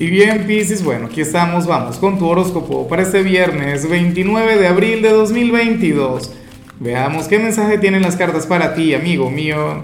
Y 0.00 0.06
bien, 0.10 0.46
Pisces, 0.46 0.84
bueno, 0.84 1.06
aquí 1.06 1.20
estamos, 1.20 1.66
vamos 1.66 1.96
con 1.96 2.20
tu 2.20 2.26
horóscopo 2.28 2.86
para 2.86 3.02
este 3.02 3.24
viernes 3.24 3.90
29 3.90 4.56
de 4.56 4.68
abril 4.68 5.02
de 5.02 5.10
2022. 5.10 6.32
Veamos 6.78 7.26
qué 7.26 7.40
mensaje 7.40 7.78
tienen 7.78 8.02
las 8.02 8.14
cartas 8.14 8.46
para 8.46 8.74
ti, 8.74 8.94
amigo 8.94 9.28
mío. 9.28 9.82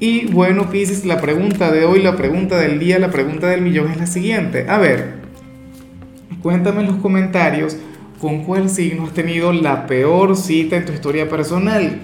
Y 0.00 0.26
bueno, 0.26 0.68
Pisces, 0.68 1.04
la 1.04 1.20
pregunta 1.20 1.70
de 1.70 1.84
hoy, 1.84 2.02
la 2.02 2.16
pregunta 2.16 2.58
del 2.58 2.80
día, 2.80 2.98
la 2.98 3.12
pregunta 3.12 3.46
del 3.46 3.62
millón 3.62 3.88
es 3.92 3.98
la 3.98 4.08
siguiente. 4.08 4.66
A 4.68 4.78
ver, 4.78 5.20
cuéntame 6.42 6.80
en 6.80 6.88
los 6.88 6.96
comentarios 6.96 7.76
con 8.20 8.42
cuál 8.42 8.68
signo 8.68 9.04
has 9.04 9.14
tenido 9.14 9.52
la 9.52 9.86
peor 9.86 10.36
cita 10.36 10.74
en 10.74 10.86
tu 10.86 10.92
historia 10.92 11.28
personal. 11.28 12.00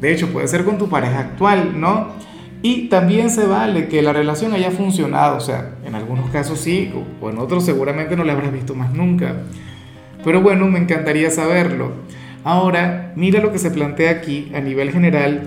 De 0.00 0.12
hecho, 0.12 0.28
puede 0.28 0.46
ser 0.46 0.62
con 0.62 0.78
tu 0.78 0.88
pareja 0.88 1.18
actual, 1.18 1.80
¿no? 1.80 2.12
Y 2.60 2.88
también 2.88 3.30
se 3.30 3.46
vale 3.46 3.88
que 3.88 4.02
la 4.02 4.12
relación 4.12 4.52
haya 4.52 4.70
funcionado, 4.70 5.36
o 5.36 5.40
sea, 5.40 5.76
en 5.84 5.94
algunos 5.94 6.28
casos 6.30 6.60
sí, 6.60 6.92
o 7.20 7.30
en 7.30 7.38
otros 7.38 7.64
seguramente 7.64 8.16
no 8.16 8.24
la 8.24 8.32
habrás 8.32 8.52
visto 8.52 8.74
más 8.74 8.92
nunca. 8.92 9.36
Pero 10.24 10.42
bueno, 10.42 10.66
me 10.66 10.80
encantaría 10.80 11.30
saberlo. 11.30 11.92
Ahora, 12.42 13.12
mira 13.14 13.40
lo 13.40 13.52
que 13.52 13.58
se 13.58 13.70
plantea 13.70 14.10
aquí 14.10 14.50
a 14.54 14.60
nivel 14.60 14.90
general. 14.90 15.42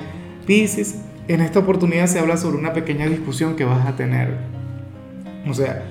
Pisces, 0.45 1.01
en 1.27 1.41
esta 1.41 1.59
oportunidad 1.59 2.07
se 2.07 2.19
habla 2.19 2.37
sobre 2.37 2.57
una 2.57 2.73
pequeña 2.73 3.07
discusión 3.07 3.55
que 3.55 3.65
vas 3.65 3.85
a 3.85 3.95
tener. 3.95 4.37
O 5.49 5.53
sea, 5.53 5.83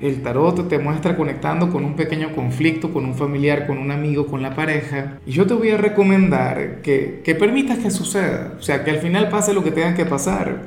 el 0.00 0.22
tarot 0.22 0.68
te 0.68 0.78
muestra 0.78 1.16
conectando 1.16 1.70
con 1.70 1.84
un 1.84 1.96
pequeño 1.96 2.34
conflicto, 2.34 2.92
con 2.92 3.06
un 3.06 3.14
familiar, 3.14 3.66
con 3.66 3.78
un 3.78 3.90
amigo, 3.90 4.26
con 4.26 4.42
la 4.42 4.54
pareja. 4.54 5.18
Y 5.26 5.32
yo 5.32 5.46
te 5.46 5.54
voy 5.54 5.70
a 5.70 5.78
recomendar 5.78 6.82
que, 6.82 7.22
que 7.24 7.34
permitas 7.34 7.78
que 7.78 7.90
suceda. 7.90 8.54
O 8.58 8.62
sea, 8.62 8.84
que 8.84 8.90
al 8.90 8.98
final 8.98 9.28
pase 9.30 9.54
lo 9.54 9.64
que 9.64 9.70
tenga 9.70 9.94
que 9.94 10.04
pasar. 10.04 10.64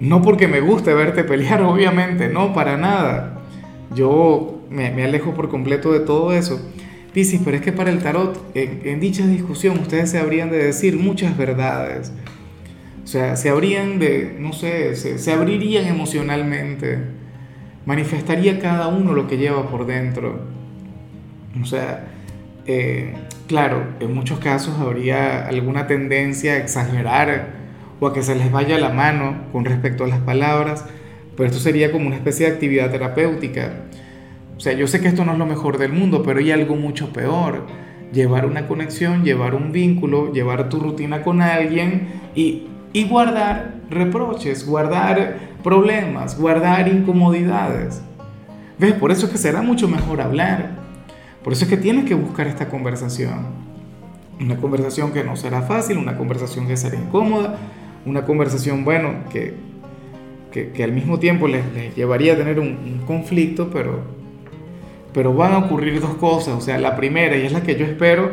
No 0.00 0.22
porque 0.22 0.48
me 0.48 0.60
guste 0.60 0.92
verte 0.92 1.22
pelear, 1.22 1.62
obviamente, 1.62 2.28
no, 2.28 2.52
para 2.52 2.76
nada. 2.76 3.38
Yo 3.94 4.60
me, 4.70 4.90
me 4.90 5.04
alejo 5.04 5.32
por 5.32 5.48
completo 5.48 5.92
de 5.92 6.00
todo 6.00 6.32
eso. 6.32 6.60
Piscis, 7.12 7.40
pero 7.44 7.56
es 7.56 7.62
que 7.62 7.72
para 7.72 7.90
el 7.90 8.00
tarot, 8.00 8.40
en, 8.54 9.00
dicha 9.00 9.26
discusión, 9.26 9.78
ustedes 9.78 10.10
se 10.10 10.18
habrían 10.18 10.50
de 10.50 10.58
decir 10.58 10.96
muchas 10.96 11.36
verdades. 11.36 12.12
O 13.04 13.06
sea, 13.06 13.36
se 13.36 13.50
habrían 13.50 13.98
de, 13.98 14.36
no 14.38 14.52
sé, 14.52 14.94
se, 14.94 15.18
se 15.18 15.32
abrirían 15.32 15.86
emocionalmente 15.86 17.19
manifestaría 17.86 18.58
cada 18.58 18.88
uno 18.88 19.12
lo 19.12 19.26
que 19.26 19.38
lleva 19.38 19.68
por 19.68 19.86
dentro. 19.86 20.40
O 21.60 21.64
sea, 21.64 22.06
eh, 22.66 23.14
claro, 23.48 23.84
en 24.00 24.14
muchos 24.14 24.38
casos 24.38 24.78
habría 24.78 25.46
alguna 25.46 25.86
tendencia 25.86 26.52
a 26.52 26.56
exagerar 26.58 27.60
o 27.98 28.06
a 28.06 28.14
que 28.14 28.22
se 28.22 28.34
les 28.34 28.50
vaya 28.50 28.78
la 28.78 28.90
mano 28.90 29.44
con 29.52 29.64
respecto 29.64 30.04
a 30.04 30.08
las 30.08 30.20
palabras, 30.20 30.84
pero 31.36 31.48
esto 31.48 31.58
sería 31.58 31.90
como 31.90 32.06
una 32.06 32.16
especie 32.16 32.46
de 32.46 32.52
actividad 32.52 32.90
terapéutica. 32.90 33.72
O 34.56 34.60
sea, 34.60 34.72
yo 34.72 34.86
sé 34.86 35.00
que 35.00 35.08
esto 35.08 35.24
no 35.24 35.32
es 35.32 35.38
lo 35.38 35.46
mejor 35.46 35.78
del 35.78 35.92
mundo, 35.92 36.22
pero 36.22 36.38
hay 36.38 36.52
algo 36.52 36.76
mucho 36.76 37.12
peor. 37.12 37.66
Llevar 38.12 38.46
una 38.46 38.66
conexión, 38.66 39.24
llevar 39.24 39.54
un 39.54 39.72
vínculo, 39.72 40.32
llevar 40.32 40.68
tu 40.68 40.80
rutina 40.80 41.22
con 41.22 41.40
alguien 41.40 42.08
y, 42.34 42.68
y 42.92 43.04
guardar 43.08 43.80
reproches, 43.88 44.66
guardar 44.66 45.49
problemas, 45.62 46.38
guardar 46.38 46.88
incomodidades. 46.88 48.02
¿Ves? 48.78 48.94
Por 48.94 49.12
eso 49.12 49.26
es 49.26 49.32
que 49.32 49.38
será 49.38 49.60
mucho 49.62 49.88
mejor 49.88 50.20
hablar. 50.20 50.70
Por 51.44 51.52
eso 51.52 51.64
es 51.64 51.70
que 51.70 51.76
tienes 51.76 52.04
que 52.04 52.14
buscar 52.14 52.46
esta 52.46 52.68
conversación. 52.68 53.46
Una 54.40 54.56
conversación 54.56 55.12
que 55.12 55.22
no 55.22 55.36
será 55.36 55.62
fácil, 55.62 55.98
una 55.98 56.16
conversación 56.16 56.66
que 56.66 56.76
será 56.76 56.96
incómoda, 56.96 57.56
una 58.06 58.24
conversación, 58.24 58.84
bueno, 58.84 59.24
que, 59.30 59.54
que, 60.50 60.82
al 60.82 60.92
mismo 60.92 61.18
tiempo 61.18 61.46
les, 61.46 61.62
llevaría 61.94 62.32
a 62.32 62.36
tener 62.36 62.58
un, 62.58 63.02
conflicto, 63.06 63.70
pero, 63.70 64.00
pero 65.12 65.34
van 65.34 65.52
a 65.52 65.58
ocurrir 65.58 66.00
dos 66.00 66.14
cosas. 66.14 66.54
O 66.54 66.60
sea, 66.60 66.78
la 66.78 66.96
primera, 66.96 67.36
y 67.36 67.44
es 67.44 67.52
la 67.52 67.62
que 67.62 67.76
yo 67.76 67.84
espero, 67.84 68.32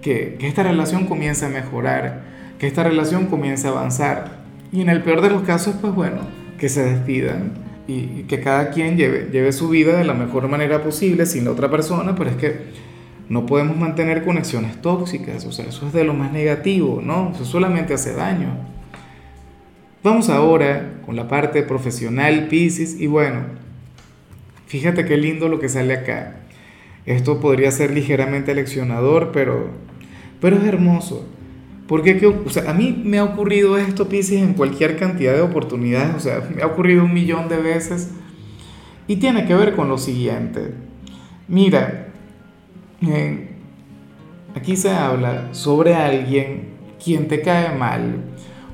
que, 0.00 0.36
que 0.38 0.46
esta 0.46 0.62
relación 0.62 1.06
comience 1.06 1.44
a 1.44 1.48
mejorar, 1.48 2.22
que 2.58 2.68
esta 2.68 2.84
relación 2.84 3.26
comience 3.26 3.66
a 3.66 3.70
avanzar. 3.70 4.38
Y 4.70 4.80
en 4.80 4.90
el 4.90 5.02
peor 5.02 5.22
de 5.22 5.30
los 5.30 5.42
casos, 5.42 5.76
pues 5.80 5.92
bueno, 5.92 6.18
que 6.58 6.68
se 6.68 6.84
despidan 6.84 7.52
y, 7.86 8.24
que 8.24 8.40
cada 8.40 8.70
quien 8.70 8.96
lleve, 8.96 9.30
lleve 9.32 9.52
su 9.52 9.68
vida 9.68 9.96
de 9.96 10.04
la 10.04 10.14
mejor 10.14 10.48
manera 10.48 10.82
posible 10.82 11.24
sin 11.24 11.44
la 11.44 11.52
otra 11.52 11.70
persona, 11.70 12.14
pero 12.14 12.30
es 12.30 12.36
que 12.36 12.56
no 13.28 13.46
podemos 13.46 13.76
mantener 13.76 14.24
conexiones 14.24 14.80
tóxicas, 14.80 15.44
o 15.44 15.52
sea, 15.52 15.66
eso 15.66 15.86
es 15.86 15.92
de 15.92 16.04
lo 16.04 16.14
más 16.14 16.32
negativo, 16.32 17.00
¿no? 17.02 17.32
Eso 17.34 17.44
solamente 17.44 17.94
hace 17.94 18.14
daño. 18.14 18.48
Vamos 20.02 20.28
ahora 20.28 21.00
con 21.04 21.16
la 21.16 21.28
parte 21.28 21.62
profesional, 21.62 22.48
Pisces, 22.48 23.00
y 23.00 23.06
bueno, 23.06 23.40
fíjate 24.66 25.04
qué 25.04 25.16
lindo 25.16 25.48
lo 25.48 25.58
que 25.58 25.68
sale 25.68 25.94
acá. 25.94 26.36
Esto 27.04 27.40
podría 27.40 27.70
ser 27.70 27.90
ligeramente 27.90 28.54
leccionador, 28.54 29.30
pero, 29.32 29.70
pero 30.40 30.56
es 30.56 30.64
hermoso. 30.64 31.26
Porque 31.88 32.24
o 32.26 32.50
sea, 32.50 32.70
a 32.70 32.74
mí 32.74 33.02
me 33.02 33.18
ha 33.18 33.24
ocurrido 33.24 33.78
esto, 33.78 34.10
Pisces, 34.10 34.42
en 34.42 34.52
cualquier 34.52 34.98
cantidad 34.98 35.32
de 35.32 35.40
oportunidades, 35.40 36.14
o 36.14 36.20
sea, 36.20 36.46
me 36.54 36.62
ha 36.62 36.66
ocurrido 36.66 37.02
un 37.02 37.14
millón 37.14 37.48
de 37.48 37.56
veces. 37.56 38.10
Y 39.06 39.16
tiene 39.16 39.46
que 39.46 39.54
ver 39.54 39.74
con 39.74 39.88
lo 39.88 39.96
siguiente. 39.96 40.74
Mira, 41.48 42.08
aquí 44.54 44.76
se 44.76 44.90
habla 44.90 45.48
sobre 45.52 45.94
alguien 45.94 46.68
quien 47.02 47.26
te 47.26 47.40
cae 47.40 47.74
mal, 47.74 48.22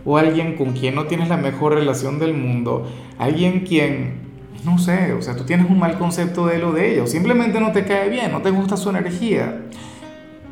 o 0.04 0.19
alguien 0.19 0.56
con 0.56 0.72
quien 0.72 0.97
no 0.97 1.04
tienes 1.04 1.28
la 1.28 1.36
mejor 1.36 1.74
relación 1.74 2.19
del 2.19 2.34
mundo, 2.34 2.91
alguien 3.16 3.60
quien, 3.60 4.22
no 4.64 4.76
sé, 4.78 5.12
o 5.12 5.22
sea, 5.22 5.36
tú 5.36 5.44
tienes 5.44 5.70
un 5.70 5.78
mal 5.78 5.98
concepto 5.98 6.47
de 6.47 6.56
él 6.56 6.64
o 6.64 6.72
de 6.72 6.92
ella, 6.92 7.04
o 7.04 7.06
simplemente 7.06 7.60
no 7.60 7.70
te 7.70 7.84
cae 7.84 8.08
bien, 8.08 8.32
no 8.32 8.42
te 8.42 8.50
gusta 8.50 8.76
su 8.76 8.91
energía. 8.91 9.63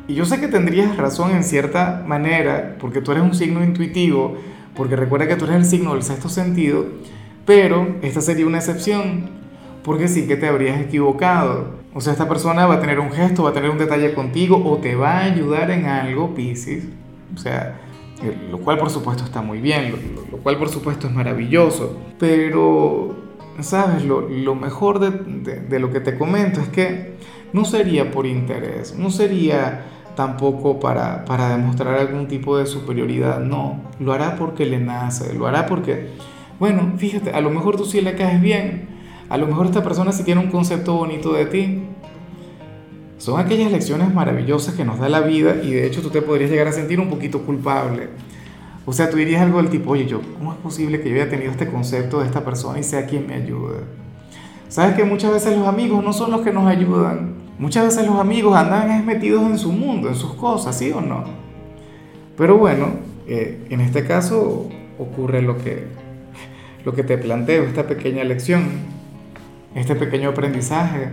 Y 0.07 0.15
yo 0.15 0.25
sé 0.25 0.39
que 0.39 0.47
tendrías 0.47 0.97
razón 0.97 1.31
en 1.31 1.43
cierta 1.43 2.03
manera, 2.05 2.75
porque 2.79 3.01
tú 3.01 3.11
eres 3.11 3.23
un 3.23 3.33
signo 3.33 3.63
intuitivo, 3.63 4.37
porque 4.75 4.95
recuerda 4.95 5.27
que 5.27 5.35
tú 5.35 5.45
eres 5.45 5.57
el 5.57 5.65
signo 5.65 5.93
del 5.93 6.03
sexto 6.03 6.27
sentido, 6.27 6.85
pero 7.45 7.95
esta 8.01 8.19
sería 8.19 8.45
una 8.45 8.57
excepción, 8.57 9.29
porque 9.83 10.09
sí 10.09 10.27
que 10.27 10.35
te 10.35 10.47
habrías 10.47 10.81
equivocado. 10.81 11.83
O 11.93 12.01
sea, 12.01 12.13
esta 12.13 12.27
persona 12.27 12.65
va 12.65 12.75
a 12.75 12.79
tener 12.81 12.99
un 12.99 13.11
gesto, 13.11 13.43
va 13.43 13.51
a 13.51 13.53
tener 13.53 13.69
un 13.69 13.77
detalle 13.77 14.13
contigo 14.13 14.61
o 14.65 14.77
te 14.77 14.95
va 14.95 15.19
a 15.19 15.23
ayudar 15.23 15.71
en 15.71 15.85
algo, 15.85 16.35
Pisces. 16.35 16.85
O 17.33 17.37
sea, 17.37 17.79
eh, 18.21 18.35
lo 18.51 18.57
cual 18.59 18.77
por 18.79 18.89
supuesto 18.89 19.23
está 19.23 19.41
muy 19.41 19.59
bien, 19.59 19.93
lo, 20.31 20.37
cual 20.39 20.57
por 20.57 20.69
supuesto 20.69 21.07
es 21.07 21.13
maravilloso. 21.13 21.97
Pero, 22.19 23.15
¿sabes? 23.61 24.03
Lo, 24.03 24.27
lo 24.27 24.55
mejor 24.55 24.99
de, 24.99 25.59
de 25.61 25.79
lo 25.79 25.91
que 25.91 26.01
te 26.01 26.17
comento 26.17 26.59
es 26.59 26.67
que 26.69 27.13
no 27.53 27.65
sería 27.65 28.11
por 28.11 28.25
interés, 28.25 28.97
no 28.97 29.09
sería 29.09 29.85
tampoco 30.15 30.79
para, 30.79 31.25
para 31.25 31.49
demostrar 31.49 31.97
algún 31.97 32.27
tipo 32.27 32.57
de 32.57 32.65
superioridad, 32.65 33.39
no, 33.39 33.81
lo 33.99 34.13
hará 34.13 34.35
porque 34.35 34.65
le 34.65 34.79
nace, 34.79 35.33
lo 35.33 35.47
hará 35.47 35.65
porque, 35.65 36.09
bueno, 36.59 36.93
fíjate, 36.97 37.31
a 37.31 37.41
lo 37.41 37.49
mejor 37.49 37.77
tú 37.77 37.85
sí 37.85 38.01
le 38.01 38.15
caes 38.15 38.41
bien, 38.41 38.89
a 39.29 39.37
lo 39.37 39.47
mejor 39.47 39.67
esta 39.67 39.83
persona 39.83 40.11
sí 40.11 40.23
tiene 40.23 40.41
un 40.41 40.49
concepto 40.49 40.93
bonito 40.95 41.33
de 41.33 41.45
ti. 41.45 41.83
Son 43.17 43.39
aquellas 43.39 43.71
lecciones 43.71 44.13
maravillosas 44.13 44.75
que 44.75 44.83
nos 44.83 44.99
da 44.99 45.07
la 45.07 45.21
vida 45.21 45.55
y 45.63 45.71
de 45.71 45.87
hecho 45.87 46.01
tú 46.01 46.09
te 46.09 46.21
podrías 46.21 46.51
llegar 46.51 46.67
a 46.67 46.73
sentir 46.73 46.99
un 46.99 47.09
poquito 47.09 47.41
culpable. 47.43 48.09
O 48.85 48.91
sea, 48.91 49.09
tú 49.09 49.15
dirías 49.15 49.41
algo 49.41 49.59
del 49.59 49.69
tipo, 49.69 49.91
oye, 49.91 50.05
yo, 50.05 50.19
¿cómo 50.37 50.51
es 50.51 50.59
posible 50.59 50.99
que 50.99 51.09
yo 51.09 51.15
haya 51.15 51.29
tenido 51.29 51.51
este 51.51 51.67
concepto 51.67 52.19
de 52.19 52.25
esta 52.25 52.43
persona 52.43 52.79
y 52.79 52.83
sea 52.83 53.05
quien 53.05 53.25
me 53.25 53.35
ayude? 53.35 53.77
Sabes 54.67 54.95
que 54.95 55.05
muchas 55.05 55.31
veces 55.31 55.57
los 55.57 55.67
amigos 55.67 56.03
no 56.03 56.11
son 56.11 56.31
los 56.31 56.41
que 56.41 56.51
nos 56.51 56.67
ayudan, 56.67 57.42
Muchas 57.59 57.85
veces 57.85 58.07
los 58.07 58.19
amigos 58.19 58.55
andan 58.55 59.05
metidos 59.05 59.43
en 59.43 59.57
su 59.57 59.71
mundo, 59.71 60.09
en 60.09 60.15
sus 60.15 60.33
cosas, 60.33 60.77
¿sí 60.77 60.91
o 60.91 61.01
no? 61.01 61.23
Pero 62.35 62.57
bueno, 62.57 62.93
eh, 63.27 63.67
en 63.69 63.79
este 63.81 64.05
caso 64.05 64.69
ocurre 64.97 65.41
lo 65.41 65.57
que, 65.57 65.85
lo 66.83 66.93
que 66.93 67.03
te 67.03 67.17
planteo, 67.17 67.63
esta 67.63 67.87
pequeña 67.87 68.23
lección, 68.23 68.63
este 69.75 69.95
pequeño 69.95 70.29
aprendizaje. 70.29 71.09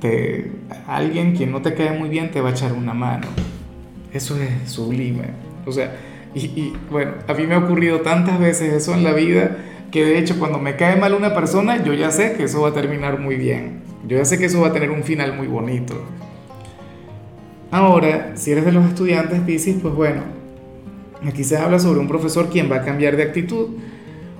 Te, 0.00 0.50
alguien 0.86 1.36
quien 1.36 1.52
no 1.52 1.60
te 1.60 1.74
cae 1.74 1.98
muy 1.98 2.08
bien 2.08 2.30
te 2.30 2.40
va 2.40 2.48
a 2.48 2.52
echar 2.52 2.72
una 2.72 2.94
mano. 2.94 3.26
Eso 4.12 4.40
es 4.40 4.70
sublime. 4.70 5.24
O 5.66 5.72
sea, 5.72 5.94
y, 6.34 6.40
y 6.46 6.72
bueno, 6.90 7.12
a 7.28 7.34
mí 7.34 7.46
me 7.46 7.54
ha 7.54 7.58
ocurrido 7.58 8.00
tantas 8.00 8.38
veces 8.38 8.72
eso 8.72 8.94
en 8.94 9.04
la 9.04 9.12
vida 9.12 9.58
que 9.90 10.04
de 10.04 10.18
hecho 10.18 10.38
cuando 10.38 10.58
me 10.58 10.76
cae 10.76 10.96
mal 10.96 11.14
una 11.14 11.34
persona, 11.34 11.82
yo 11.82 11.92
ya 11.92 12.10
sé 12.10 12.34
que 12.34 12.44
eso 12.44 12.62
va 12.62 12.68
a 12.68 12.72
terminar 12.72 13.18
muy 13.18 13.36
bien. 13.36 13.89
Yo 14.06 14.16
ya 14.16 14.24
sé 14.24 14.38
que 14.38 14.46
eso 14.46 14.60
va 14.60 14.68
a 14.68 14.72
tener 14.72 14.90
un 14.90 15.02
final 15.02 15.36
muy 15.36 15.46
bonito. 15.46 15.94
Ahora, 17.70 18.32
si 18.36 18.52
eres 18.52 18.64
de 18.64 18.72
los 18.72 18.86
estudiantes 18.86 19.40
Pisces, 19.40 19.76
pues 19.80 19.94
bueno, 19.94 20.22
aquí 21.26 21.44
se 21.44 21.56
habla 21.56 21.78
sobre 21.78 22.00
un 22.00 22.08
profesor 22.08 22.48
quien 22.50 22.70
va 22.70 22.76
a 22.76 22.84
cambiar 22.84 23.16
de 23.16 23.22
actitud. 23.22 23.68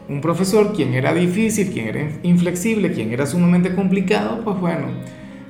Un 0.09 0.21
profesor 0.21 0.73
quien 0.73 0.95
era 0.95 1.15
difícil, 1.15 1.71
quien 1.71 1.89
era 1.89 2.09
inflexible, 2.23 2.91
quien 2.93 3.13
era 3.13 3.27
sumamente 3.27 3.75
complicado, 3.75 4.43
pues 4.43 4.59
bueno, 4.59 4.89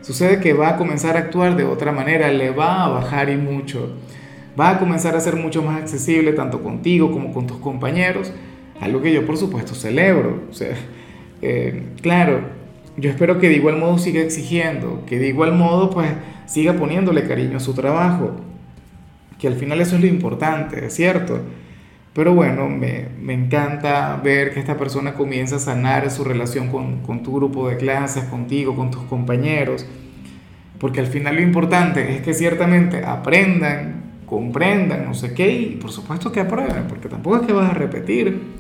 sucede 0.03 0.39
que 0.41 0.53
va 0.53 0.71
a 0.71 0.77
comenzar 0.77 1.17
a 1.17 1.21
actuar 1.21 1.57
de 1.57 1.65
otra 1.65 1.93
manera, 1.93 2.31
le 2.31 2.51
va 2.51 2.85
a 2.85 2.89
bajar 2.89 3.31
y 3.31 3.37
mucho. 3.37 3.97
Va 4.59 4.71
a 4.71 4.79
comenzar 4.79 5.17
a 5.17 5.21
ser 5.21 5.37
mucho 5.37 5.63
más 5.63 5.81
accesible 5.81 6.33
tanto 6.33 6.63
contigo 6.63 7.11
como 7.11 7.33
con 7.33 7.47
tus 7.47 7.57
compañeros 7.59 8.33
algo 8.81 9.03
que 9.03 9.13
yo 9.13 9.25
por 9.27 9.37
supuesto 9.37 9.75
celebro. 9.75 10.45
O 10.51 10.53
sea, 10.53 10.75
eh, 11.43 11.85
claro, 12.01 12.41
yo 13.01 13.11
espero 13.11 13.39
que 13.39 13.49
de 13.49 13.57
igual 13.57 13.79
modo 13.79 13.99
siga 13.99 14.21
exigiendo, 14.21 15.05
que 15.07 15.19
de 15.19 15.29
igual 15.29 15.53
modo 15.53 15.91
pues 15.91 16.11
siga 16.47 16.75
poniéndole 16.75 17.27
cariño 17.27 17.57
a 17.57 17.61
su 17.61 17.75
trabajo, 17.75 18.37
que 19.39 19.49
al 19.49 19.55
final 19.55 19.81
eso 19.81 19.97
es 19.97 20.03
lo 20.03 20.07
importante, 20.07 20.85
es 20.85 20.95
cierto. 20.95 21.41
Pero 22.13 22.35
bueno, 22.35 22.69
me, 22.69 23.07
me, 23.21 23.35
encanta 23.35 24.21
ver 24.23 24.53
que 24.53 24.59
esta 24.59 24.77
persona 24.77 25.15
comienza 25.15 25.57
a 25.57 25.59
sanar 25.61 26.11
su 26.11 26.25
relación 26.25 26.69
con, 26.69 26.99
con, 27.03 27.23
tu 27.23 27.37
grupo 27.37 27.69
de 27.69 27.77
clases, 27.77 28.25
contigo, 28.25 28.75
con 28.75 28.91
tus 28.91 29.05
compañeros. 29.05 29.87
Porque 30.81 31.01
al 31.01 31.07
final 31.07 31.37
lo 31.37 31.43
importante 31.43 32.15
es 32.17 32.21
que 32.21 32.35
ciertamente 32.35 33.05
aprendan, 33.05 34.03
comprendan, 34.27 35.05
no 35.05 35.15
sé 35.15 35.35
qué, 35.35 35.53
y 35.53 35.67
por 35.77 35.93
supuesto 35.93 36.33
que 36.33 36.41
aprueben, 36.41 36.89
porque 36.89 37.09
tampoco 37.09 37.37
es 37.37 37.43
que 37.47 37.53
vas 37.53 37.71
a 37.71 37.75
repetir. 37.75 38.60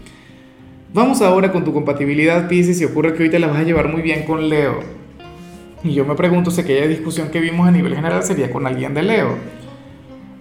Vamos 0.93 1.23
ahora 1.23 1.53
con 1.53 1.65
tu 1.65 1.73
compatibilidad, 1.73 2.49
Pisces, 2.49 2.81
y 2.81 2.85
ocurre 2.85 3.15
que 3.15 3.23
hoy 3.23 3.31
te 3.31 3.39
la 3.39 3.47
vas 3.47 3.59
a 3.59 3.63
llevar 3.63 3.89
muy 3.89 4.03
bien 4.03 4.25
con 4.25 4.49
Leo. 4.49 4.81
Y 5.85 5.95
yo 5.95 6.05
me 6.05 6.15
pregunto 6.15 6.51
si 6.51 6.61
aquella 6.61 6.87
discusión 6.87 7.31
que 7.31 7.41
vimos 7.41 7.69
a 7.69 7.71
nivel 7.71 7.95
general 7.95 8.23
sería 8.23 8.51
con 8.51 8.67
alguien 8.67 8.93
de 8.95 9.03
Leo. 9.03 9.37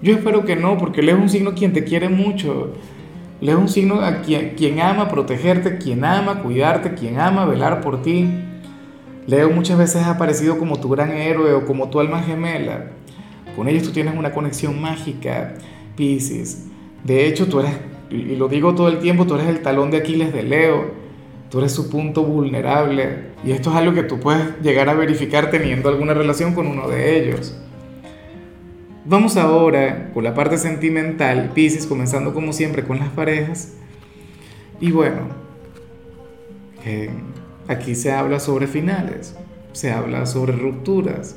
Yo 0.02 0.16
espero 0.16 0.46
que 0.46 0.56
no, 0.56 0.78
porque 0.78 1.02
Leo 1.02 1.18
es 1.18 1.22
un 1.22 1.30
signo 1.30 1.54
quien 1.54 1.74
te 1.74 1.84
quiere 1.84 2.10
mucho 2.10 2.74
Leo 3.42 3.56
es 3.56 3.62
un 3.62 3.70
signo 3.70 4.02
a 4.02 4.22
quien, 4.22 4.82
ama 4.82 5.08
protegerte, 5.08 5.78
quien 5.78 6.04
ama 6.04 6.42
cuidarte, 6.42 6.94
quien 6.94 7.20
ama 7.20 7.46
velar 7.46 7.80
por 7.80 8.02
ti. 8.02 8.28
Leo 9.28 9.50
muchas 9.50 9.78
veces 9.78 10.04
ha 10.04 10.12
aparecido 10.12 10.58
como 10.58 10.80
tu 10.80 10.90
gran 10.90 11.12
héroe 11.12 11.54
o 11.54 11.66
como 11.66 11.90
tu 11.90 12.02
alma 12.02 12.22
gemela. 12.22 12.92
Con 13.56 13.70
ellos 13.70 13.84
tú 13.84 13.92
tienes 13.92 14.18
una 14.18 14.34
conexión 14.34 14.82
mágica, 14.82 15.54
Pisces. 15.96 16.66
De 17.04 17.28
hecho, 17.28 17.48
tú 17.48 17.62
eres, 17.62 17.72
y 18.10 18.36
lo 18.36 18.48
digo 18.48 18.74
todo 18.74 18.88
el 18.88 19.00
tiempo, 19.00 19.28
tú 19.28 19.36
eres 19.36 19.48
el 19.48 19.62
talón 19.62 19.92
de 19.92 19.98
Aquiles 19.98 20.34
de 20.34 20.44
Leo. 20.44 20.92
Tú 21.50 21.60
eres 21.60 21.72
su 21.72 21.90
punto 21.90 22.24
vulnerable. 22.24 23.30
Y 23.44 23.52
esto 23.52 23.70
es 23.70 23.76
algo 23.76 23.94
que 23.94 24.04
tú 24.04 24.20
puedes 24.20 24.60
llegar 24.62 24.90
a 24.90 24.94
verificar 24.94 25.50
teniendo 25.50 25.90
alguna 25.90 26.14
relación 26.14 26.54
con 26.54 26.68
uno 26.68 26.88
de 26.88 27.20
ellos. 27.20 27.56
Vamos 29.06 29.38
ahora 29.38 30.12
con 30.14 30.24
la 30.24 30.34
parte 30.34 30.58
sentimental, 30.58 31.52
Pisces, 31.54 31.88
comenzando 31.88 32.34
como 32.34 32.54
siempre 32.54 32.84
con 32.84 33.00
las 33.00 33.10
parejas. 33.10 33.74
Y 34.80 34.92
bueno, 34.92 35.22
aquí 37.68 37.96
se 37.96 38.12
habla 38.12 38.40
sobre 38.40 38.68
finales, 38.68 39.36
se 39.72 39.92
habla 39.92 40.26
sobre 40.26 40.54
rupturas, 40.54 41.36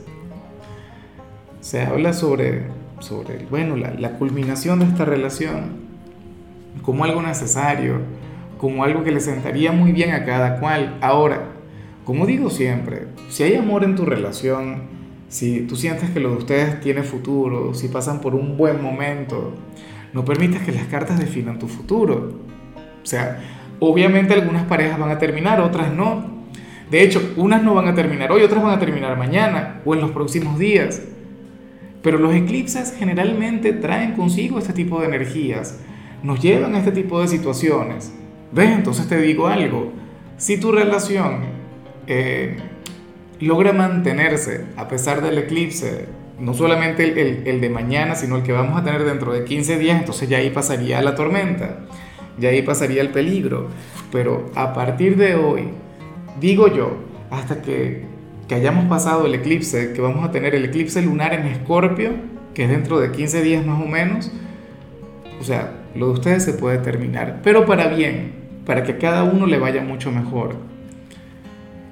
se 1.60 1.82
habla 1.82 2.12
sobre, 2.12 2.64
sobre 3.00 3.46
bueno, 3.50 3.76
la 3.76 4.18
culminación 4.18 4.80
de 4.80 4.86
esta 4.86 5.04
relación 5.04 5.91
como 6.80 7.04
algo 7.04 7.20
necesario, 7.20 8.00
como 8.58 8.84
algo 8.84 9.04
que 9.04 9.12
le 9.12 9.20
sentaría 9.20 9.72
muy 9.72 9.92
bien 9.92 10.12
a 10.12 10.24
cada 10.24 10.58
cual. 10.58 10.96
Ahora, 11.00 11.48
como 12.04 12.26
digo 12.26 12.50
siempre, 12.50 13.08
si 13.28 13.42
hay 13.42 13.56
amor 13.56 13.84
en 13.84 13.94
tu 13.94 14.04
relación, 14.04 14.84
si 15.28 15.62
tú 15.62 15.76
sientes 15.76 16.10
que 16.10 16.20
lo 16.20 16.30
de 16.30 16.36
ustedes 16.36 16.80
tiene 16.80 17.02
futuro, 17.02 17.74
si 17.74 17.88
pasan 17.88 18.20
por 18.20 18.34
un 18.34 18.56
buen 18.56 18.82
momento, 18.82 19.54
no 20.12 20.24
permitas 20.24 20.62
que 20.62 20.72
las 20.72 20.84
cartas 20.86 21.18
definan 21.18 21.58
tu 21.58 21.68
futuro. 21.68 22.40
O 23.02 23.06
sea, 23.06 23.40
obviamente 23.80 24.34
algunas 24.34 24.64
parejas 24.64 24.98
van 24.98 25.10
a 25.10 25.18
terminar, 25.18 25.60
otras 25.60 25.92
no. 25.92 26.42
De 26.90 27.02
hecho, 27.02 27.32
unas 27.36 27.62
no 27.62 27.74
van 27.74 27.88
a 27.88 27.94
terminar 27.94 28.30
hoy, 28.30 28.42
otras 28.42 28.62
van 28.62 28.74
a 28.74 28.78
terminar 28.78 29.16
mañana 29.16 29.80
o 29.84 29.94
en 29.94 30.00
los 30.00 30.10
próximos 30.10 30.58
días. 30.58 31.02
Pero 32.02 32.18
los 32.18 32.34
eclipses 32.34 32.94
generalmente 32.98 33.72
traen 33.72 34.12
consigo 34.12 34.58
este 34.58 34.72
tipo 34.72 35.00
de 35.00 35.06
energías, 35.06 35.80
nos 36.22 36.40
llevan 36.40 36.74
a 36.74 36.78
este 36.78 36.92
tipo 36.92 37.20
de 37.20 37.28
situaciones. 37.28 38.12
¿Ves? 38.52 38.70
Entonces 38.70 39.08
te 39.08 39.20
digo 39.20 39.46
algo. 39.46 39.92
Si 40.36 40.58
tu 40.58 40.72
relación 40.72 41.40
eh, 42.06 42.56
logra 43.40 43.72
mantenerse 43.72 44.66
a 44.76 44.88
pesar 44.88 45.22
del 45.22 45.38
eclipse, 45.38 46.06
no 46.38 46.54
solamente 46.54 47.04
el, 47.04 47.46
el, 47.46 47.60
de 47.60 47.68
mañana, 47.68 48.14
sino 48.14 48.36
el 48.36 48.42
que 48.42 48.52
vamos 48.52 48.80
a 48.80 48.84
tener 48.84 49.04
dentro 49.04 49.32
de 49.32 49.44
15 49.44 49.78
días, 49.78 49.98
entonces 49.98 50.28
ya 50.28 50.38
ahí 50.38 50.50
pasaría 50.50 51.00
la 51.02 51.14
tormenta, 51.14 51.80
ya 52.38 52.50
ahí 52.50 52.62
pasaría 52.62 53.00
el 53.00 53.10
peligro. 53.10 53.68
Pero 54.10 54.50
a 54.54 54.72
partir 54.72 55.16
de 55.16 55.36
hoy, 55.36 55.68
digo 56.40 56.68
yo, 56.68 56.96
hasta 57.30 57.62
que, 57.62 58.04
que 58.48 58.54
hayamos 58.54 58.86
pasado 58.86 59.26
el 59.26 59.34
eclipse, 59.34 59.92
que 59.92 60.00
vamos 60.00 60.24
a 60.24 60.30
tener 60.30 60.54
el 60.54 60.64
eclipse 60.64 61.00
lunar 61.00 61.32
en 61.32 61.46
Escorpio, 61.46 62.10
que 62.54 62.64
es 62.64 62.70
dentro 62.70 63.00
de 63.00 63.12
15 63.12 63.42
días 63.42 63.64
más 63.64 63.80
o 63.80 63.86
menos, 63.86 64.30
o 65.40 65.44
sea, 65.44 65.81
lo 65.94 66.06
de 66.06 66.12
ustedes 66.12 66.44
se 66.44 66.52
puede 66.52 66.78
terminar, 66.78 67.40
pero 67.42 67.66
para 67.66 67.88
bien, 67.88 68.32
para 68.66 68.82
que 68.82 68.92
a 68.92 68.98
cada 68.98 69.24
uno 69.24 69.46
le 69.46 69.58
vaya 69.58 69.82
mucho 69.82 70.10
mejor. 70.10 70.56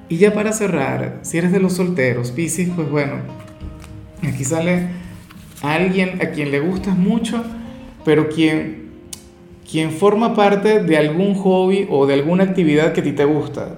Y 0.08 0.16
ya 0.16 0.32
para 0.32 0.52
cerrar, 0.52 1.20
si 1.22 1.38
eres 1.38 1.52
de 1.52 1.60
los 1.60 1.74
solteros, 1.74 2.32
Piscis, 2.32 2.70
pues 2.74 2.90
bueno, 2.90 3.14
aquí 4.26 4.44
sale 4.44 4.88
alguien 5.62 6.20
a 6.22 6.30
quien 6.30 6.50
le 6.50 6.60
gustas 6.60 6.96
mucho, 6.96 7.44
pero 8.04 8.28
quien, 8.28 8.90
quien 9.70 9.92
forma 9.92 10.34
parte 10.34 10.82
de 10.82 10.96
algún 10.96 11.34
hobby 11.34 11.86
o 11.90 12.06
de 12.06 12.14
alguna 12.14 12.44
actividad 12.44 12.92
que 12.92 13.00
a 13.00 13.04
ti 13.04 13.12
te 13.12 13.24
gusta. 13.24 13.76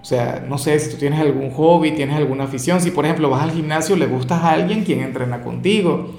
O 0.00 0.04
sea, 0.04 0.44
no 0.48 0.58
sé 0.58 0.78
si 0.80 0.90
tú 0.90 0.96
tienes 0.96 1.20
algún 1.20 1.50
hobby, 1.50 1.92
tienes 1.92 2.16
alguna 2.16 2.44
afición. 2.44 2.80
Si 2.80 2.90
por 2.90 3.04
ejemplo 3.04 3.30
vas 3.30 3.44
al 3.44 3.52
gimnasio, 3.52 3.94
le 3.94 4.06
gustas 4.06 4.42
a 4.42 4.50
alguien 4.50 4.82
quien 4.82 5.00
entrena 5.00 5.42
contigo. 5.42 6.16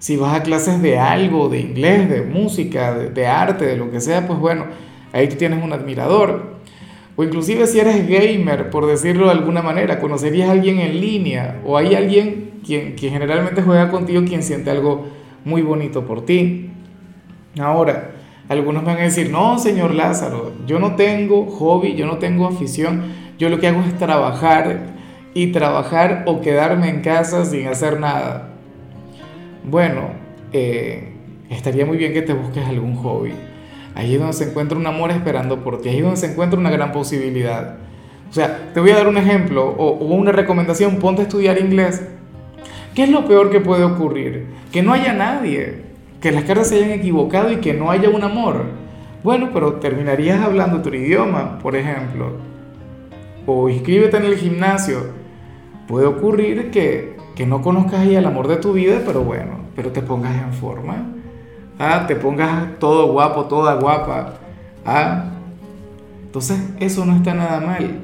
Si 0.00 0.16
vas 0.16 0.34
a 0.34 0.42
clases 0.42 0.80
de 0.80 0.98
algo, 0.98 1.50
de 1.50 1.60
inglés, 1.60 2.08
de 2.08 2.22
música, 2.22 2.94
de, 2.94 3.26
arte, 3.26 3.66
de 3.66 3.76
lo 3.76 3.90
que 3.90 4.00
sea, 4.00 4.26
pues 4.26 4.38
bueno, 4.38 4.64
ahí 5.12 5.28
tú 5.28 5.36
tienes 5.36 5.62
un 5.62 5.74
admirador. 5.74 6.56
O 7.16 7.22
inclusive 7.22 7.66
si 7.66 7.80
eres 7.80 8.08
gamer, 8.08 8.70
por 8.70 8.86
decirlo 8.86 9.26
de 9.26 9.32
alguna 9.32 9.60
manera, 9.60 10.00
conocerías 10.00 10.48
a 10.48 10.52
alguien 10.52 10.80
en 10.80 10.98
línea 11.02 11.60
o 11.66 11.76
hay 11.76 11.94
alguien 11.94 12.52
quien, 12.64 12.94
quien 12.94 13.12
generalmente 13.12 13.60
juega 13.60 13.90
contigo 13.90 14.24
quien 14.24 14.42
siente 14.42 14.70
algo 14.70 15.06
muy 15.44 15.60
bonito 15.60 16.06
por 16.06 16.24
ti. 16.24 16.70
Ahora, 17.60 18.12
algunos 18.48 18.84
van 18.84 18.96
a 18.96 19.02
decir, 19.02 19.28
no, 19.28 19.58
señor 19.58 19.94
Lázaro, 19.94 20.52
yo 20.66 20.78
no 20.78 20.96
tengo 20.96 21.44
hobby, 21.44 21.94
yo 21.94 22.06
no 22.06 22.16
tengo 22.16 22.46
afición, 22.46 23.02
yo 23.38 23.50
lo 23.50 23.60
que 23.60 23.68
hago 23.68 23.82
es 23.82 23.98
trabajar 23.98 24.94
y 25.34 25.48
trabajar 25.48 26.24
o 26.26 26.40
quedarme 26.40 26.88
en 26.88 27.02
casa 27.02 27.44
sin 27.44 27.66
hacer 27.66 28.00
nada. 28.00 28.49
Bueno, 29.64 30.10
eh, 30.52 31.12
estaría 31.50 31.84
muy 31.84 31.98
bien 31.98 32.12
que 32.12 32.22
te 32.22 32.32
busques 32.32 32.64
algún 32.66 32.96
hobby. 32.96 33.32
Ahí 33.94 34.14
es 34.14 34.20
donde 34.20 34.34
se 34.34 34.44
encuentra 34.44 34.78
un 34.78 34.86
amor 34.86 35.10
esperando 35.10 35.62
por 35.62 35.80
ti, 35.80 35.88
ahí 35.88 35.98
es 35.98 36.02
donde 36.02 36.16
se 36.16 36.30
encuentra 36.32 36.58
una 36.58 36.70
gran 36.70 36.92
posibilidad. 36.92 37.76
O 38.30 38.32
sea, 38.32 38.70
te 38.72 38.80
voy 38.80 38.92
a 38.92 38.96
dar 38.96 39.08
un 39.08 39.18
ejemplo 39.18 39.66
o, 39.66 39.92
una 40.14 40.30
recomendación, 40.30 40.96
ponte 40.96 41.22
a 41.22 41.24
estudiar 41.24 41.58
inglés. 41.58 42.06
¿Qué 42.94 43.02
es 43.04 43.10
lo 43.10 43.26
peor 43.26 43.50
que 43.50 43.60
puede 43.60 43.82
ocurrir? 43.84 44.46
Que 44.72 44.82
no 44.82 44.92
haya 44.92 45.12
nadie, 45.12 45.82
que 46.20 46.30
las 46.30 46.44
cartas 46.44 46.68
se 46.68 46.76
hayan 46.76 46.92
equivocado 46.92 47.50
y 47.52 47.56
que 47.56 47.74
no 47.74 47.90
haya 47.90 48.08
un 48.08 48.22
amor. 48.22 48.66
Bueno, 49.24 49.50
pero 49.52 49.74
terminarías 49.74 50.40
hablando 50.40 50.80
tu 50.80 50.94
idioma, 50.94 51.58
por 51.58 51.74
ejemplo. 51.74 52.36
O 53.46 53.68
inscríbete 53.68 54.16
en 54.16 54.24
el 54.24 54.36
gimnasio. 54.36 55.08
Puede 55.88 56.06
ocurrir 56.06 56.70
que, 56.70 57.16
que 57.40 57.46
no 57.46 57.62
conozcas 57.62 58.00
ahí 58.00 58.14
el 58.14 58.26
amor 58.26 58.48
de 58.48 58.56
tu 58.56 58.74
vida, 58.74 59.00
pero 59.06 59.24
bueno, 59.24 59.60
pero 59.74 59.92
te 59.92 60.02
pongas 60.02 60.36
en 60.36 60.52
forma 60.52 61.06
ah, 61.80 62.04
te 62.06 62.14
pongas 62.14 62.78
todo 62.78 63.10
guapo, 63.10 63.46
toda 63.46 63.74
guapa, 63.76 64.34
ah, 64.84 65.30
entonces 66.22 66.60
eso 66.78 67.06
no 67.06 67.16
está 67.16 67.32
nada 67.32 67.60
mal. 67.60 68.00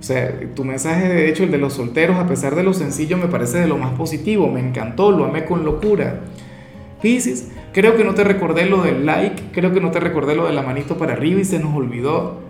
O 0.00 0.02
sea, 0.02 0.32
tu 0.54 0.64
mensaje, 0.64 1.08
de 1.08 1.28
hecho, 1.28 1.44
el 1.44 1.50
de 1.50 1.58
los 1.58 1.74
solteros, 1.74 2.16
a 2.16 2.26
pesar 2.26 2.54
de 2.54 2.62
lo 2.62 2.72
sencillo, 2.74 3.16
me 3.16 3.26
parece 3.26 3.58
de 3.58 3.66
lo 3.66 3.78
más 3.78 3.92
positivo, 3.92 4.48
me 4.48 4.60
encantó, 4.60 5.10
lo 5.10 5.24
amé 5.24 5.44
con 5.44 5.64
locura. 5.64 6.20
Piscis, 7.00 7.52
creo 7.72 7.96
que 7.96 8.04
no 8.04 8.14
te 8.14 8.24
recordé 8.24 8.66
lo 8.66 8.82
del 8.82 9.06
like, 9.06 9.44
creo 9.52 9.72
que 9.72 9.80
no 9.80 9.90
te 9.90 10.00
recordé 10.00 10.34
lo 10.34 10.46
de 10.46 10.52
la 10.52 10.62
manito 10.62 10.98
para 10.98 11.14
arriba 11.14 11.40
y 11.40 11.44
se 11.44 11.58
nos 11.58 11.74
olvidó. 11.74 12.40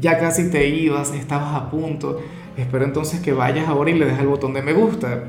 Ya 0.00 0.18
casi 0.18 0.50
te 0.50 0.68
ibas, 0.68 1.12
estabas 1.12 1.54
a 1.54 1.70
punto. 1.70 2.20
Espero 2.58 2.84
entonces 2.84 3.20
que 3.20 3.32
vayas 3.32 3.68
ahora 3.68 3.90
y 3.90 3.94
le 3.98 4.04
dejes 4.04 4.20
el 4.20 4.26
botón 4.26 4.52
de 4.52 4.62
me 4.62 4.72
gusta. 4.72 5.26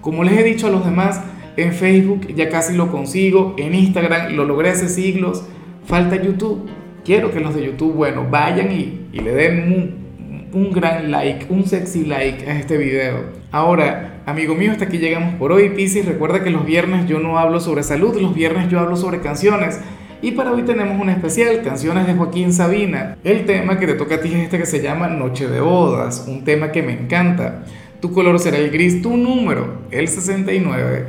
Como 0.00 0.22
les 0.22 0.38
he 0.38 0.44
dicho 0.44 0.68
a 0.68 0.70
los 0.70 0.84
demás, 0.84 1.20
en 1.56 1.72
Facebook 1.72 2.28
ya 2.34 2.48
casi 2.48 2.76
lo 2.76 2.90
consigo. 2.92 3.56
En 3.58 3.74
Instagram 3.74 4.32
lo 4.34 4.44
logré 4.44 4.70
hace 4.70 4.88
siglos. 4.88 5.44
Falta 5.84 6.22
YouTube. 6.22 6.68
Quiero 7.04 7.32
que 7.32 7.40
los 7.40 7.56
de 7.56 7.64
YouTube, 7.64 7.94
bueno, 7.94 8.28
vayan 8.30 8.70
y, 8.70 9.08
le 9.12 9.32
den 9.32 9.72
un, 9.72 10.50
un, 10.52 10.70
gran 10.70 11.10
like, 11.10 11.46
un 11.48 11.66
sexy 11.66 12.04
like 12.04 12.48
a 12.48 12.56
este 12.56 12.78
video. 12.78 13.24
Ahora, 13.50 14.22
amigo 14.24 14.54
mío, 14.54 14.70
hasta 14.70 14.84
aquí 14.84 14.98
llegamos 14.98 15.34
por 15.34 15.50
hoy. 15.50 15.70
Piscis, 15.70 16.06
recuerda 16.06 16.44
que 16.44 16.50
los 16.50 16.64
viernes 16.64 17.08
yo 17.08 17.18
no 17.18 17.40
hablo 17.40 17.58
sobre 17.58 17.82
salud, 17.82 18.16
los 18.20 18.36
viernes 18.36 18.70
yo 18.70 18.78
hablo 18.78 18.96
sobre 18.96 19.20
canciones. 19.20 19.80
Y 20.24 20.30
para 20.30 20.52
hoy 20.52 20.62
tenemos 20.62 21.00
un 21.00 21.08
especial, 21.08 21.62
canciones 21.62 22.06
de 22.06 22.14
Joaquín 22.14 22.52
Sabina. 22.52 23.16
El 23.24 23.44
tema 23.44 23.76
que 23.76 23.88
te 23.88 23.94
toca 23.94 24.14
a 24.14 24.20
ti 24.20 24.28
es 24.28 24.44
este 24.44 24.56
que 24.56 24.66
se 24.66 24.80
llama 24.80 25.08
Noche 25.08 25.48
de 25.48 25.60
Bodas, 25.60 26.26
un 26.28 26.44
tema 26.44 26.70
que 26.70 26.80
me 26.80 26.92
encanta. 26.92 27.64
Tu 28.00 28.12
color 28.12 28.38
será 28.38 28.58
el 28.58 28.70
gris, 28.70 29.02
tu 29.02 29.16
número, 29.16 29.82
el 29.90 30.06
69. 30.06 31.06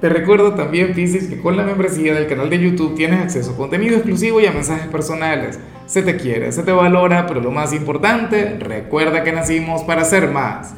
Te 0.00 0.08
recuerdo 0.08 0.54
también, 0.54 0.92
Piscis, 0.92 1.28
que 1.28 1.40
con 1.40 1.56
la 1.56 1.62
membresía 1.62 2.14
del 2.14 2.26
canal 2.26 2.50
de 2.50 2.58
YouTube 2.58 2.96
tienes 2.96 3.20
acceso 3.20 3.52
a 3.52 3.56
contenido 3.56 3.94
exclusivo 3.94 4.40
y 4.40 4.46
a 4.46 4.50
mensajes 4.50 4.88
personales. 4.88 5.60
Se 5.86 6.02
te 6.02 6.16
quiere, 6.16 6.50
se 6.50 6.64
te 6.64 6.72
valora, 6.72 7.28
pero 7.28 7.40
lo 7.40 7.52
más 7.52 7.72
importante, 7.72 8.56
recuerda 8.58 9.22
que 9.22 9.30
nacimos 9.30 9.84
para 9.84 10.04
ser 10.04 10.32
más. 10.32 10.74